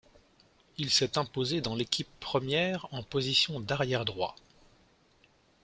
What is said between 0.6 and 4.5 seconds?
Il s'est imposé dans l'équipe première en position d'arrière droit.